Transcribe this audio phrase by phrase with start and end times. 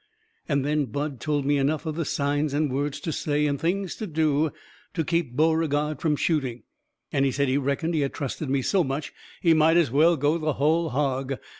[0.49, 3.93] And then Bud told me enough of the signs and words to say, and things
[3.97, 4.49] to do,
[4.95, 6.63] to keep Beauregard from shooting
[7.11, 10.39] he said he reckoned he had trusted me so much he might as well go
[10.39, 11.37] the hull hog.